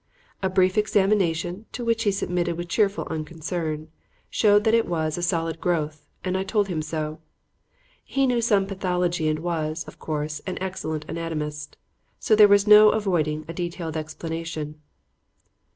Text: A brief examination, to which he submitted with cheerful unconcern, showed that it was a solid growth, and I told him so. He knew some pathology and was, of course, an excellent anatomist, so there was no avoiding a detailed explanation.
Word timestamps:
A 0.41 0.49
brief 0.49 0.79
examination, 0.79 1.67
to 1.73 1.85
which 1.85 2.05
he 2.05 2.11
submitted 2.11 2.57
with 2.57 2.67
cheerful 2.67 3.05
unconcern, 3.11 3.89
showed 4.31 4.63
that 4.63 4.73
it 4.73 4.87
was 4.87 5.15
a 5.15 5.21
solid 5.21 5.61
growth, 5.61 6.07
and 6.23 6.35
I 6.35 6.43
told 6.43 6.69
him 6.69 6.81
so. 6.81 7.19
He 8.03 8.25
knew 8.25 8.41
some 8.41 8.65
pathology 8.65 9.27
and 9.27 9.37
was, 9.37 9.83
of 9.83 9.99
course, 9.99 10.41
an 10.47 10.57
excellent 10.59 11.05
anatomist, 11.07 11.77
so 12.17 12.35
there 12.35 12.47
was 12.47 12.65
no 12.65 12.89
avoiding 12.89 13.45
a 13.47 13.53
detailed 13.53 13.95
explanation. 13.95 14.81